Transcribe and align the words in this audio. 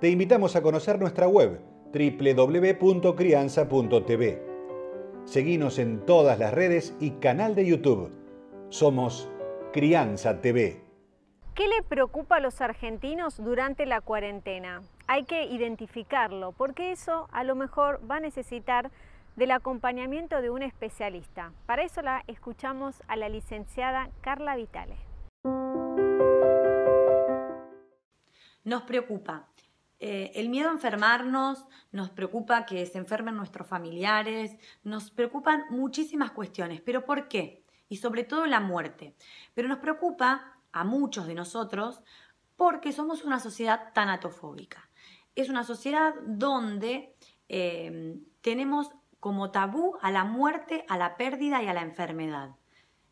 te 0.00 0.08
invitamos 0.08 0.54
a 0.54 0.62
conocer 0.62 1.00
nuestra 1.00 1.26
web 1.26 1.60
www.crianza.tv. 1.92 4.42
Seguimos 5.24 5.78
en 5.78 6.06
todas 6.06 6.38
las 6.38 6.54
redes 6.54 6.94
y 7.00 7.10
canal 7.12 7.54
de 7.56 7.66
YouTube. 7.66 8.12
Somos 8.68 9.28
Crianza 9.72 10.40
TV. 10.40 10.84
¿Qué 11.54 11.66
le 11.66 11.82
preocupa 11.82 12.36
a 12.36 12.40
los 12.40 12.60
argentinos 12.60 13.42
durante 13.42 13.86
la 13.86 14.00
cuarentena? 14.00 14.82
Hay 15.08 15.24
que 15.24 15.46
identificarlo, 15.46 16.52
porque 16.52 16.92
eso 16.92 17.26
a 17.32 17.42
lo 17.42 17.56
mejor 17.56 18.00
va 18.08 18.16
a 18.16 18.20
necesitar 18.20 18.92
del 19.34 19.50
acompañamiento 19.50 20.40
de 20.40 20.50
un 20.50 20.62
especialista. 20.62 21.52
Para 21.66 21.82
eso 21.82 22.02
la 22.02 22.22
escuchamos 22.28 23.02
a 23.08 23.16
la 23.16 23.28
licenciada 23.28 24.10
Carla 24.20 24.54
Vitale. 24.54 24.94
Nos 28.64 28.82
preocupa 28.82 29.48
eh, 30.00 30.30
el 30.34 30.48
miedo 30.48 30.68
a 30.68 30.72
enfermarnos, 30.72 31.66
nos 31.90 32.10
preocupa 32.10 32.66
que 32.66 32.86
se 32.86 32.98
enfermen 32.98 33.36
nuestros 33.36 33.66
familiares, 33.66 34.56
nos 34.84 35.10
preocupan 35.10 35.64
muchísimas 35.70 36.30
cuestiones. 36.30 36.80
¿Pero 36.80 37.04
por 37.04 37.28
qué? 37.28 37.64
Y 37.88 37.96
sobre 37.96 38.24
todo 38.24 38.46
la 38.46 38.60
muerte. 38.60 39.16
Pero 39.54 39.68
nos 39.68 39.78
preocupa 39.78 40.52
a 40.72 40.84
muchos 40.84 41.26
de 41.26 41.34
nosotros 41.34 42.02
porque 42.56 42.92
somos 42.92 43.24
una 43.24 43.40
sociedad 43.40 43.92
tanatofóbica. 43.92 44.88
Es 45.34 45.48
una 45.48 45.64
sociedad 45.64 46.14
donde 46.26 47.14
eh, 47.48 48.18
tenemos 48.40 48.90
como 49.20 49.50
tabú 49.50 49.96
a 50.00 50.10
la 50.10 50.24
muerte, 50.24 50.84
a 50.88 50.96
la 50.96 51.16
pérdida 51.16 51.62
y 51.62 51.68
a 51.68 51.74
la 51.74 51.82
enfermedad. 51.82 52.54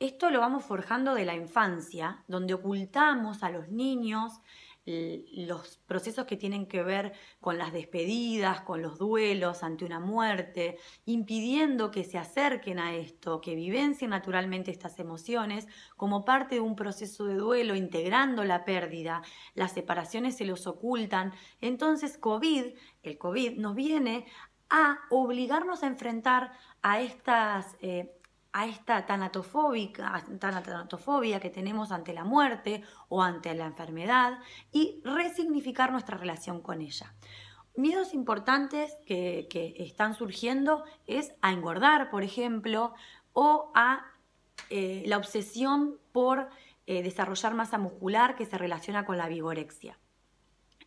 Esto 0.00 0.30
lo 0.30 0.38
vamos 0.38 0.64
forjando 0.64 1.14
de 1.14 1.24
la 1.24 1.34
infancia, 1.34 2.22
donde 2.28 2.54
ocultamos 2.54 3.42
a 3.42 3.50
los 3.50 3.68
niños 3.68 4.40
los 4.88 5.78
procesos 5.86 6.24
que 6.24 6.36
tienen 6.36 6.66
que 6.66 6.82
ver 6.82 7.12
con 7.40 7.58
las 7.58 7.72
despedidas, 7.72 8.62
con 8.62 8.80
los 8.80 8.98
duelos 8.98 9.62
ante 9.62 9.84
una 9.84 10.00
muerte, 10.00 10.78
impidiendo 11.04 11.90
que 11.90 12.04
se 12.04 12.16
acerquen 12.16 12.78
a 12.78 12.94
esto, 12.94 13.40
que 13.40 13.54
vivencien 13.54 14.10
naturalmente 14.10 14.70
estas 14.70 14.98
emociones 14.98 15.66
como 15.96 16.24
parte 16.24 16.54
de 16.54 16.60
un 16.62 16.74
proceso 16.74 17.26
de 17.26 17.34
duelo, 17.34 17.74
integrando 17.74 18.44
la 18.44 18.64
pérdida, 18.64 19.22
las 19.54 19.72
separaciones 19.72 20.36
se 20.36 20.46
los 20.46 20.66
ocultan. 20.66 21.32
Entonces 21.60 22.16
COVID, 22.16 22.74
el 23.02 23.18
COVID 23.18 23.58
nos 23.58 23.74
viene 23.74 24.26
a 24.70 25.00
obligarnos 25.10 25.82
a 25.82 25.86
enfrentar 25.86 26.52
a 26.82 27.00
estas 27.00 27.76
eh, 27.80 28.17
a 28.52 28.66
esta 28.66 29.06
tanatofobia 29.06 31.40
que 31.40 31.50
tenemos 31.50 31.92
ante 31.92 32.12
la 32.12 32.24
muerte 32.24 32.82
o 33.08 33.22
ante 33.22 33.54
la 33.54 33.66
enfermedad 33.66 34.38
y 34.72 35.00
resignificar 35.04 35.92
nuestra 35.92 36.16
relación 36.16 36.60
con 36.60 36.80
ella. 36.80 37.14
Miedos 37.76 38.14
importantes 38.14 38.96
que, 39.06 39.46
están 39.78 40.14
surgiendo 40.14 40.84
es 41.06 41.32
a 41.42 41.52
engordar, 41.52 42.10
por 42.10 42.24
ejemplo, 42.24 42.94
o 43.32 43.70
a 43.74 44.04
eh, 44.70 45.04
la 45.06 45.18
obsesión 45.18 45.98
por 46.12 46.48
eh, 46.86 47.02
desarrollar 47.02 47.54
masa 47.54 47.78
muscular 47.78 48.34
que 48.34 48.46
se 48.46 48.58
relaciona 48.58 49.04
con 49.04 49.16
la 49.16 49.28
vigorexia. 49.28 49.98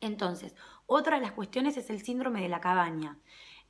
Entonces, 0.00 0.54
otra 0.86 1.16
de 1.16 1.22
las 1.22 1.32
cuestiones 1.32 1.76
es 1.76 1.90
el 1.90 2.02
síndrome 2.02 2.42
de 2.42 2.48
la 2.48 2.60
cabaña. 2.60 3.18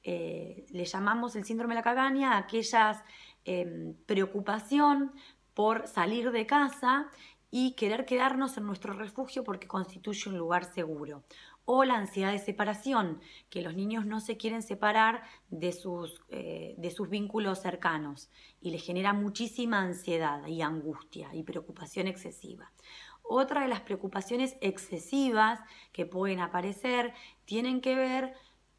Eh, 0.09 0.67
le 0.71 0.85
llamamos 0.85 1.35
el 1.35 1.45
síndrome 1.45 1.75
de 1.75 1.81
la 1.81 1.83
cabaña 1.83 2.37
aquellas 2.37 3.03
Em, 3.47 3.95
preocupación 4.07 5.13
por 5.55 5.87
salir 5.87 6.33
de 6.33 6.47
casa 6.47 7.09
y 7.49 7.77
querer 7.77 8.05
quedarnos 8.05 8.57
en 8.59 8.67
nuestro 8.67 8.93
refugio 8.93 9.45
porque 9.45 9.69
constituye 9.69 10.29
un 10.29 10.37
lugar 10.37 10.65
seguro. 10.65 11.23
O 11.65 11.85
la 11.85 11.95
ansiedad 11.95 12.33
de 12.33 12.41
separación, 12.41 13.21
que 13.49 13.63
los 13.63 13.77
niños 13.77 14.05
no 14.05 14.19
se 14.19 14.37
quieren 14.37 14.63
separar 14.63 15.23
de 15.49 15.71
sus, 15.71 16.21
eh, 16.29 16.75
de 16.77 16.91
sus 16.91 17.09
vínculos 17.09 17.61
cercanos 17.61 18.31
y 18.61 18.73
les 18.73 18.85
genera 18.85 19.13
muchísima 19.13 19.81
ansiedad 19.81 20.45
y 20.49 20.61
angustia 20.61 21.33
y 21.33 21.45
preocupación 21.45 22.09
excesiva. 22.09 22.73
Otra 23.23 23.63
de 23.63 23.69
las 23.69 23.81
preocupaciones 23.81 24.57
excesivas 24.61 25.61
que 25.93 26.05
pueden 26.05 26.41
aparecer 26.41 27.15
tienen 27.45 27.81
que 27.81 27.95
ver 27.95 28.35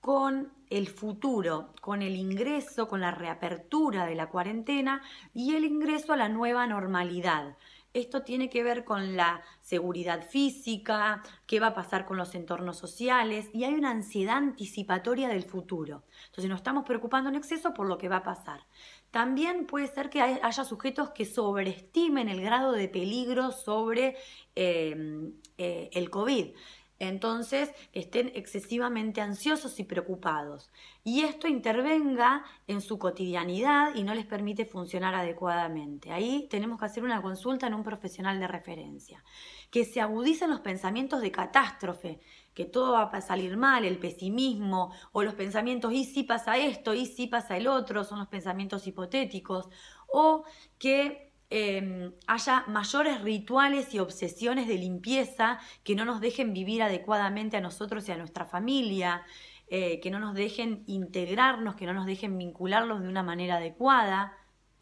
con 0.07 0.53
el 0.69 0.88
futuro, 0.88 1.73
con 1.81 2.01
el 2.01 2.16
ingreso, 2.16 2.88
con 2.88 3.01
la 3.01 3.12
reapertura 3.12 4.06
de 4.06 4.16
la 4.16 4.29
cuarentena 4.29 5.01
y 5.34 5.53
el 5.53 5.66
ingreso 5.66 6.13
a 6.13 6.16
la 6.16 6.29
nueva 6.29 6.66
normalidad. 6.66 7.57
Esto 7.94 8.22
tiene 8.22 8.50
que 8.50 8.63
ver 8.63 8.85
con 8.85 9.18
la 9.18 9.41
seguridad 9.59 10.25
física, 10.25 11.23
qué 11.45 11.59
va 11.59 11.68
a 11.68 11.75
pasar 11.75 12.06
con 12.06 12.16
los 12.16 12.35
entornos 12.35 12.78
sociales 12.78 13.50
y 13.51 13.66
hay 13.66 13.73
una 13.73 13.91
ansiedad 13.91 14.38
anticipatoria 14.38 15.28
del 15.28 15.44
futuro. 15.44 16.06
Entonces 16.28 16.50
nos 16.50 16.59
estamos 16.59 16.85
preocupando 16.85 17.29
en 17.29 17.35
exceso 17.35 17.74
por 17.74 17.89
lo 17.89 17.97
que 17.97 18.07
va 18.07 18.18
a 18.18 18.24
pasar. 18.24 18.66
También 19.12 19.66
puede 19.66 19.88
ser 19.88 20.09
que 20.09 20.22
haya 20.22 20.63
sujetos 20.63 21.09
que 21.09 21.25
sobreestimen 21.25 22.29
el 22.29 22.41
grado 22.41 22.72
de 22.72 22.88
peligro 22.88 23.51
sobre 23.51 24.16
eh, 24.56 25.34
eh, 25.57 25.89
el 25.91 26.09
COVID 26.09 26.56
entonces 27.00 27.72
estén 27.94 28.31
excesivamente 28.34 29.22
ansiosos 29.22 29.80
y 29.80 29.84
preocupados. 29.84 30.69
Y 31.03 31.22
esto 31.22 31.47
intervenga 31.47 32.44
en 32.68 32.81
su 32.81 32.97
cotidianidad 32.97 33.96
y 33.96 34.03
no 34.03 34.13
les 34.13 34.25
permite 34.25 34.66
funcionar 34.66 35.16
adecuadamente. 35.16 36.12
Ahí 36.12 36.47
tenemos 36.50 36.80
que 36.80 36.86
hacer 36.86 37.03
una 37.03 37.22
consulta 37.22 37.68
en 37.68 37.75
un 37.75 37.84
profesional 37.84 38.40
de 38.40 38.47
referencia. 38.47 39.24
Que 39.69 39.86
se 39.86 40.02
agudicen 40.02 40.50
los 40.50 40.62
pensamientos 40.62 41.22
de 41.22 41.31
catástrofe, 41.31 42.19
que 42.53 42.66
todo 42.66 42.94
va 42.94 43.03
a 43.03 43.22
salir 43.22 43.56
mal, 43.56 43.86
el 43.86 44.00
pesimismo 44.00 44.91
o 45.12 45.22
los 45.22 45.36
pensamientos 45.36 45.94
y 45.94 46.06
si 46.06 46.24
pasa 46.24 46.57
esto, 46.57 46.94
y 46.94 47.06
si 47.06 47.28
pasa 47.28 47.56
el 47.56 47.68
otro, 47.68 48.03
son 48.03 48.19
los 48.19 48.28
pensamientos 48.28 48.88
hipotéticos. 48.88 49.69
O 50.07 50.44
que 50.80 51.27
Em, 51.50 52.12
haya 52.28 52.66
mayores 52.68 53.22
rituales 53.22 53.94
y 53.94 54.00
obsesiones 54.00 54.68
de 54.68 54.78
limpieza 54.78 55.59
que 55.84 55.96
no 55.96 56.03
nos 56.03 56.19
dejen 56.19 56.53
vivir 56.53 56.84
adecuadamente 56.84 57.56
a 57.56 57.62
nosotros 57.62 58.08
y 58.09 58.12
a 58.12 58.18
nuestra 58.18 58.46
familia, 58.46 59.24
eh, 59.69 60.02
que 60.02 60.12
no 60.12 60.19
nos 60.19 60.34
dejen 60.36 60.84
integrarnos, 60.88 61.75
que 61.75 61.86
no 61.86 61.94
nos 61.94 62.06
dejen 62.06 62.38
vincularlos 62.38 63.02
de 63.02 63.07
una 63.07 63.24
manera 63.24 63.57
adecuada. 63.57 64.34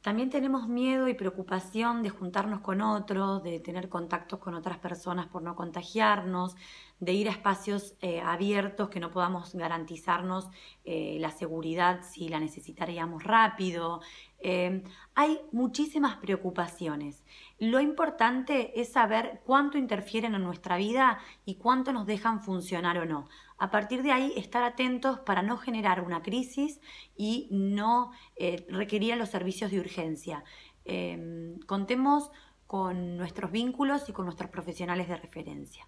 También 0.02 0.30
tenemos 0.32 0.68
miedo 0.68 1.08
y 1.08 1.14
preocupación 1.14 2.04
de 2.04 2.10
juntarnos 2.10 2.62
con 2.62 2.82
otros, 2.82 3.44
de 3.44 3.60
tener 3.60 3.90
contactos 3.90 4.40
con 4.40 4.56
otras 4.56 4.80
personas 4.80 5.28
por 5.28 5.44
no 5.44 5.56
contagiarnos, 5.56 6.56
de 7.00 7.14
ir 7.14 7.28
a 7.28 7.32
espacios 7.32 7.96
eh, 8.02 8.22
abiertos 8.22 8.90
que 8.90 9.00
no 9.00 9.12
podamos 9.12 9.54
garantizarnos 9.54 10.50
eh, 10.86 11.18
la 11.20 11.32
seguridad 11.32 12.02
si 12.04 12.30
la 12.30 12.40
necesitaríamos 12.40 13.24
rápido. 13.24 14.02
Eh, 14.40 14.84
hay 15.14 15.40
muchísimas 15.52 16.18
preocupaciones. 16.18 17.24
Lo 17.60 17.82
importante 17.82 18.80
es 18.80 18.94
saber 18.94 19.42
cuánto 19.46 19.78
interfieren 19.78 20.36
en 20.36 20.44
nuestra 20.44 20.78
vida 20.78 21.20
y 21.46 21.56
cuánto 21.56 21.92
nos 21.92 22.06
dejan 22.06 22.42
funcionar 22.42 22.98
o 22.98 23.06
no. 23.06 23.28
A 23.58 23.72
partir 23.72 24.02
de 24.02 24.12
ahí, 24.12 24.34
estar 24.38 24.64
atentos 24.64 25.20
para 25.20 25.42
no 25.42 25.58
generar 25.58 26.02
una 26.02 26.22
crisis 26.22 26.80
y 27.16 27.48
no 27.52 28.12
requerir 28.68 29.16
los 29.16 29.30
servicios 29.30 29.72
de 29.72 29.80
urgencia. 29.80 30.44
contemos 31.66 32.32
con 32.68 33.18
nuestros 33.18 33.52
vínculos 33.52 34.10
y 34.10 34.14
con 34.14 34.26
nuestros 34.26 34.50
profesionales 34.50 35.08
de 35.08 35.16
referencia. 35.16 35.88